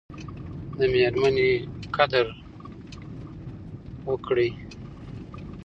[0.77, 1.51] د میرمني
[1.95, 2.25] قدر
[4.09, 4.49] وکړئ